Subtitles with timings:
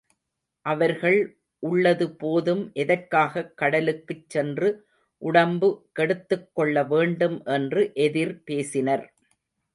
[0.65, 1.17] அவர்கள்
[1.63, 4.69] உள்ளது போதும் எதற்காகக் கடலுக்குச் சென்று
[5.21, 9.05] உடம்பு கெடுத்துக் கொள்ள வேண்டும் என்று எதிர் பேசினர்.